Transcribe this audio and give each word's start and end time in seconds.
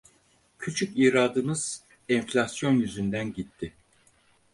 Küçük 0.59 0.97
iradımız 0.97 1.83
enflasyon 2.09 2.71
yüzünden 2.73 3.33
gitti. 3.33 3.73